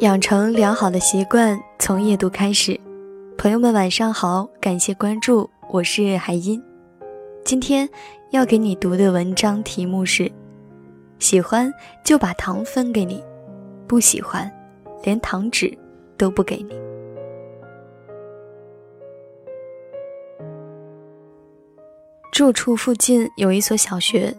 [0.00, 2.78] 养成良好的习惯，从夜读开始。
[3.36, 6.62] 朋友们，晚上好，感谢关注，我是海音。
[7.44, 7.88] 今天
[8.30, 10.30] 要给你读的文章题目是：
[11.18, 11.72] 喜欢
[12.04, 13.22] 就把糖分给你，
[13.86, 14.50] 不喜欢，
[15.02, 15.76] 连糖纸
[16.16, 16.74] 都不给你。
[22.30, 24.32] 住处附近有一所小学，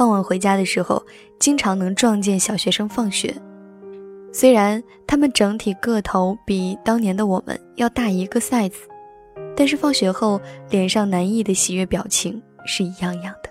[0.00, 1.04] 傍晚回家的时候，
[1.38, 3.36] 经常能撞见小学生放学。
[4.32, 8.72] 虽然他们整体个头比当年的我们要大一个 size，
[9.54, 10.40] 但是放学后
[10.70, 13.50] 脸上难抑的喜悦表情是一样样的。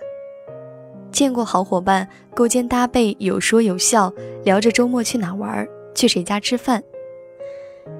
[1.12, 4.12] 见过好伙伴勾肩搭背，有说有笑，
[4.42, 5.64] 聊着周末去哪玩，
[5.94, 6.82] 去谁家吃饭。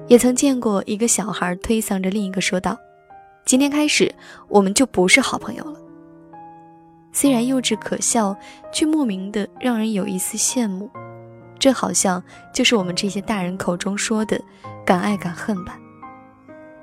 [0.09, 2.77] 也曾见过一个小孩推搡着另一个说道
[3.47, 4.13] ：“今天开始
[4.49, 5.79] 我们就不是好朋友了。”
[7.11, 8.35] 虽然幼稚可笑，
[8.71, 10.89] 却莫名的让人有一丝羡慕。
[11.59, 14.41] 这好像就是我们这些大人口中说的
[14.85, 15.77] “敢爱敢恨”吧。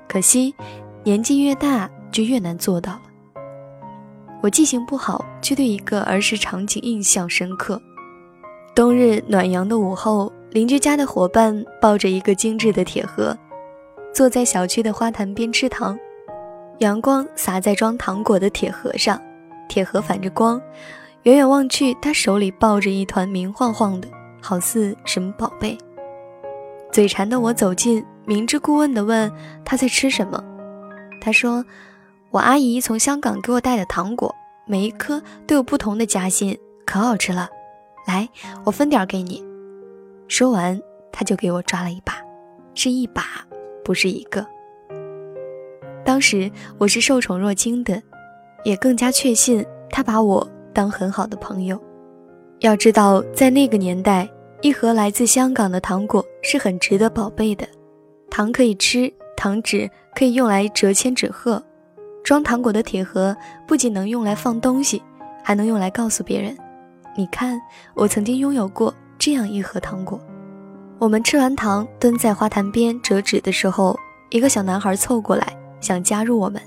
[0.07, 0.55] 可惜，
[1.03, 3.01] 年纪越大就越难做到了。
[4.41, 7.81] 我记性不好，却对一个儿时场景印象深刻。
[8.73, 13.37] 冬日暖阳的午后，邻居家的伙伴抱着一个精致的铁盒，
[14.13, 15.99] 坐在小区的花坛边吃糖。
[16.77, 19.21] 阳光洒在装糖果的铁盒上，
[19.69, 20.61] 铁盒反着光，
[21.23, 24.09] 远远望去，他手里抱着一团明晃晃的。
[24.41, 25.77] 好似什么宝贝。
[26.91, 29.29] 嘴馋的我走近，明知故问地问
[29.65, 30.41] 他在吃什么。
[31.19, 31.63] 他说
[32.31, 34.33] ：“我阿姨从香港给我带的糖果，
[34.65, 37.49] 每一颗都有不同的夹心，可好吃了。
[38.07, 38.27] 来，
[38.63, 39.43] 我分点给你。”
[40.29, 40.79] 说完，
[41.11, 42.15] 他就给我抓了一把，
[42.73, 43.45] 是一把，
[43.83, 44.47] 不是一个。
[46.05, 48.01] 当时我是受宠若惊的，
[48.63, 51.79] 也更加确信他把我当很好的朋友。
[52.59, 54.29] 要知道，在那个年代，
[54.61, 57.67] 一盒来自香港的糖果是很值得宝贝的。
[58.29, 61.63] 糖可以吃，糖纸可以用来折千纸鹤。
[62.23, 65.01] 装糖果的铁盒不仅能用来放东西，
[65.43, 66.55] 还能用来告诉别人
[67.17, 67.59] ：“你看，
[67.95, 70.19] 我曾经拥有过这样一盒糖果。”
[70.99, 73.97] 我们吃完糖，蹲在花坛边折纸的时候，
[74.29, 75.47] 一个小男孩凑过来
[75.79, 76.61] 想加入我们。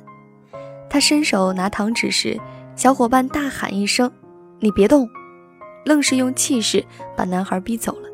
[0.93, 2.39] 他伸手拿糖纸时，
[2.77, 4.13] 小伙伴大喊一声
[4.61, 5.09] ：“你别动！”
[5.87, 6.85] 愣是用气势
[7.17, 8.09] 把男孩逼走了。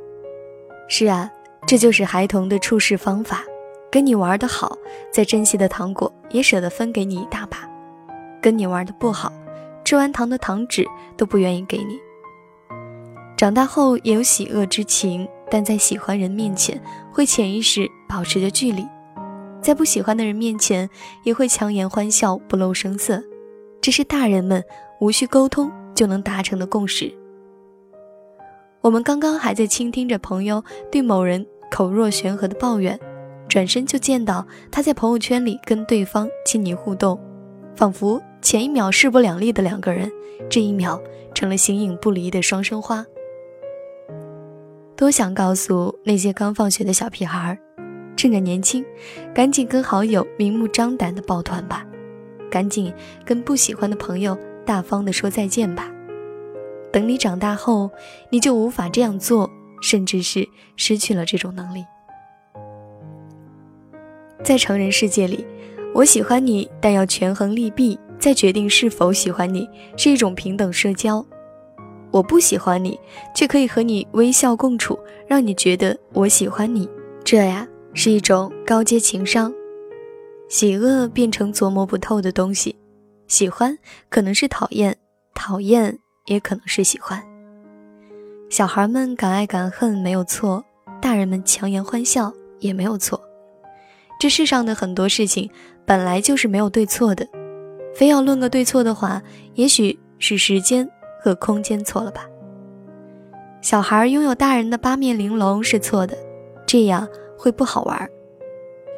[0.88, 1.28] 是啊，
[1.67, 3.43] 这就是孩童的处事方法。
[3.91, 4.78] 跟你玩的好，
[5.11, 7.59] 再珍惜的糖果也舍得分给你一大把；
[8.41, 9.33] 跟你玩的不好，
[9.84, 10.87] 吃完糖的糖纸
[11.17, 11.99] 都不愿意给你。
[13.37, 16.81] 长大后也有喜恶之情，但在喜欢人面前
[17.11, 18.87] 会潜意识保持着距离，
[19.60, 20.88] 在不喜欢的人面前
[21.24, 23.22] 也会强颜欢笑，不露声色。
[23.80, 24.62] 这是大人们
[25.00, 27.12] 无需沟通就能达成的共识。
[28.80, 32.98] 我们刚刚还在倾听着朋友对某人口若悬河的抱怨，
[33.48, 37.19] 转身就见到他在朋友圈里跟对方亲昵互动，
[37.75, 40.10] 仿佛前一秒势不两立的两个人，
[40.48, 41.00] 这一秒
[41.34, 43.04] 成了形影不离的双生花。
[44.96, 47.58] 多想告诉那些刚放学的小屁孩儿，
[48.19, 48.84] 趁着年轻，
[49.33, 51.87] 赶紧跟好友明目张胆的抱团吧，
[52.51, 52.93] 赶紧
[53.25, 54.37] 跟不喜欢的朋友
[54.67, 55.89] 大方的说再见吧。
[56.93, 57.89] 等你长大后，
[58.29, 59.49] 你就无法这样做，
[59.81, 61.84] 甚至是失去了这种能力。
[64.43, 65.47] 在成人世界里，
[65.95, 71.25] 我喜欢你，但要权衡利弊，再决定是否喜欢你，是一种平等社交。
[72.11, 72.99] 我不喜欢你，
[73.33, 74.99] 却可以和你微笑共处，
[75.29, 76.89] 让你觉得我喜欢你，
[77.23, 77.65] 这呀
[78.00, 79.53] 是一种高阶情商。
[80.48, 82.76] 喜恶变成琢磨不透的东西，
[83.26, 83.76] 喜欢
[84.09, 84.97] 可能是讨厌，
[85.34, 85.98] 讨厌。
[86.26, 87.20] 也可能是喜欢。
[88.50, 90.62] 小孩们敢爱敢恨没有错，
[91.00, 93.19] 大人们强颜欢笑也没有错。
[94.20, 95.50] 这世上的很多事情
[95.87, 97.26] 本来就是没有对错的，
[97.94, 99.22] 非要论个对错的话，
[99.54, 100.87] 也许是时间
[101.20, 102.26] 和空间错了吧。
[103.62, 106.14] 小孩拥有大人的八面玲珑是错的，
[106.67, 107.08] 这样
[107.38, 107.96] 会不好玩；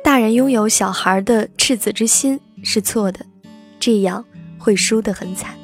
[0.02, 3.20] 大人拥有小孩的赤子之心是错的，
[3.78, 4.24] 这样
[4.58, 5.54] 会输得很惨。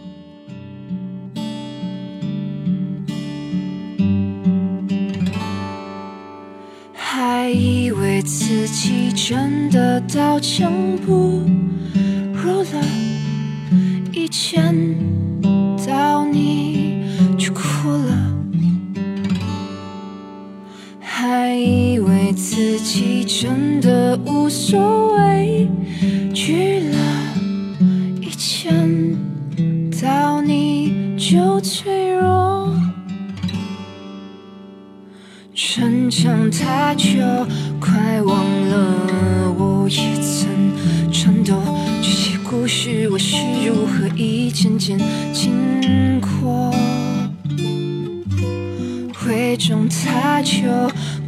[6.95, 11.43] 还以为自己真的刀枪不
[12.35, 12.85] 入了，
[14.13, 14.75] 以前
[22.57, 25.69] 自己真的无所畏
[26.33, 26.97] 惧了，
[28.19, 29.15] 一见
[30.01, 32.75] 到你就脆弱。
[35.55, 37.21] 逞强太久，
[37.79, 41.63] 快忘了我也曾颤抖。
[42.01, 43.37] 这些故事我是
[43.67, 44.99] 如何一件件
[45.31, 46.75] 经过？
[49.29, 50.63] 伪装太久，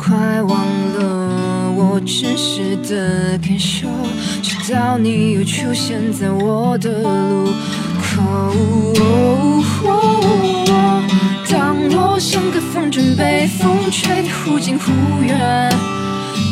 [0.09, 0.65] 快忘
[0.95, 3.87] 了我真实的感受。
[4.43, 7.53] 直到你又出现在我的路
[8.01, 8.95] 口。
[11.51, 14.91] 当我像个风筝被风吹得忽近忽
[15.23, 15.71] 远，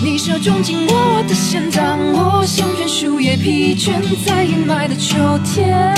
[0.05, 3.95] 你手中紧握的线，当我像片树叶疲倦
[4.27, 5.95] 在阴霾的秋天，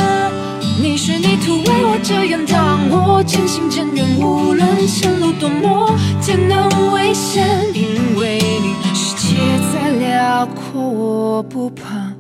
[0.81, 7.45] 你是泥土为我遮掩，挡我渐行渐远，无论前路多么艰难危险，
[7.75, 9.37] 因为你世界
[9.73, 12.13] 再辽阔，我不怕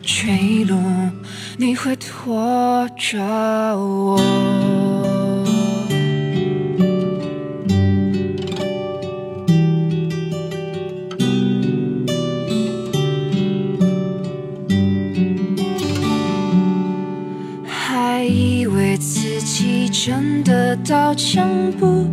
[0.00, 0.78] 坠落，
[1.56, 3.18] 你会拖着
[3.76, 5.17] 我。
[20.00, 22.06] 真的刀枪不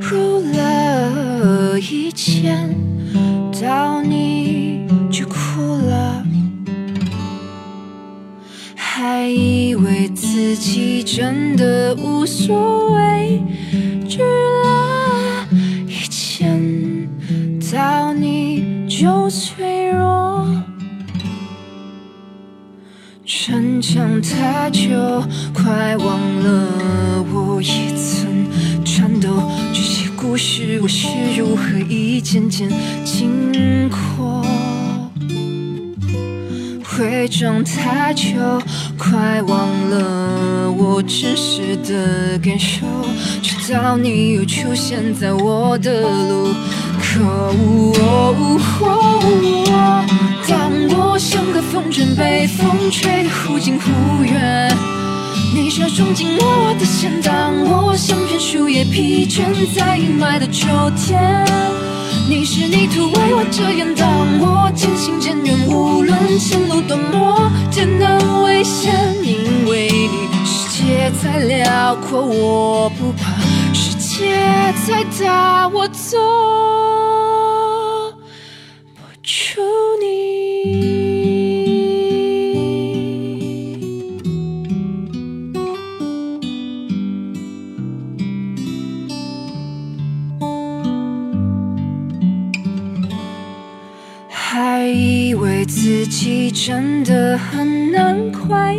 [0.00, 2.72] 入了，以前
[3.60, 5.34] 到你就哭
[5.88, 6.24] 了，
[8.76, 13.42] 还以为自己真的无所谓，
[14.08, 15.48] 惧了，
[15.88, 17.08] 以前
[17.72, 20.46] 到你就脆弱。
[23.26, 24.90] 逞强太久，
[25.54, 29.50] 快忘了我也曾颤抖。
[29.72, 32.68] 这些故事我是如何一件件
[33.02, 34.44] 经过？
[36.98, 38.26] 伪装太久，
[38.98, 42.86] 快忘了我真实的感受。
[43.42, 46.48] 直到你又出现在我的路
[47.14, 47.94] 口。
[50.48, 54.70] 当我像个风筝被风吹得忽近忽远，
[55.54, 59.44] 你手中紧握我的线，当我像片树叶疲倦
[59.74, 60.66] 在阴霾的秋
[60.96, 61.44] 天，
[62.28, 64.08] 你是泥土为我遮掩，当
[64.40, 73.32] 我渐行渐远，无论前路多么艰难危险，因为你世界再辽阔我不怕，
[74.14, 74.30] 世界
[74.86, 76.16] 再大我走
[78.94, 79.60] 不出
[80.00, 80.04] 你。
[94.30, 98.76] 还以为自己真的很难快